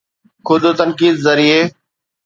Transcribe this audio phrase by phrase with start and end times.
[0.45, 1.61] خود تنقيد ذريعي